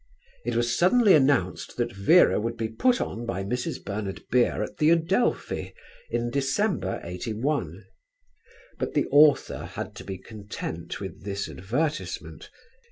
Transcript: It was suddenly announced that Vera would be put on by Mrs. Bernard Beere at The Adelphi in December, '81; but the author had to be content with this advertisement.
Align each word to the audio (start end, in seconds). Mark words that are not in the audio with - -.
It 0.43 0.55
was 0.55 0.75
suddenly 0.75 1.13
announced 1.13 1.77
that 1.77 1.93
Vera 1.95 2.39
would 2.39 2.57
be 2.57 2.69
put 2.69 2.99
on 2.99 3.23
by 3.27 3.43
Mrs. 3.43 3.85
Bernard 3.85 4.23
Beere 4.31 4.63
at 4.63 4.77
The 4.79 4.89
Adelphi 4.89 5.75
in 6.09 6.31
December, 6.31 6.99
'81; 7.03 7.85
but 8.79 8.95
the 8.95 9.05
author 9.11 9.63
had 9.65 9.93
to 9.97 10.03
be 10.03 10.17
content 10.17 10.99
with 10.99 11.23
this 11.23 11.47
advertisement. 11.47 12.49